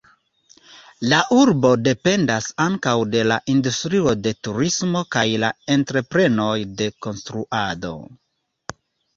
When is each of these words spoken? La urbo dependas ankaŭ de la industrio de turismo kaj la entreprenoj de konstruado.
La 1.09 1.17
urbo 1.35 1.73
dependas 1.87 2.47
ankaŭ 2.65 2.93
de 3.15 3.21
la 3.33 3.37
industrio 3.55 4.15
de 4.23 4.33
turismo 4.49 5.05
kaj 5.17 5.27
la 5.45 5.53
entreprenoj 5.77 6.59
de 6.81 6.89
konstruado. 7.09 7.97